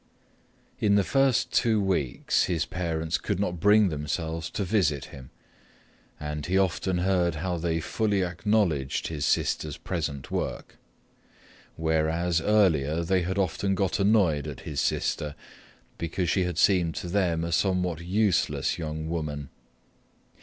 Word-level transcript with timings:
In 0.79 0.95
the 0.95 1.03
first 1.03 1.51
two 1.51 1.79
weeks 1.79 2.45
his 2.45 2.65
parents 2.65 3.19
could 3.19 3.39
not 3.39 3.59
bring 3.59 3.89
themselves 3.89 4.49
to 4.49 4.63
visit 4.63 5.05
him, 5.13 5.29
and 6.19 6.43
he 6.47 6.57
often 6.57 6.97
heard 6.97 7.35
how 7.35 7.57
they 7.59 7.79
fully 7.79 8.23
acknowledged 8.23 9.09
his 9.09 9.27
sister's 9.27 9.77
present 9.77 10.31
work; 10.31 10.79
whereas, 11.75 12.41
earlier 12.41 13.03
they 13.03 13.21
had 13.21 13.37
often 13.37 13.75
got 13.75 13.99
annoyed 13.99 14.47
at 14.47 14.61
his 14.61 14.81
sister 14.81 15.35
because 15.99 16.31
she 16.31 16.45
had 16.45 16.57
seemed 16.57 16.95
to 16.95 17.07
them 17.07 17.43
a 17.43 17.51
somewhat 17.51 17.99
useless 18.03 18.79
young 18.79 19.07
woman. 19.07 19.49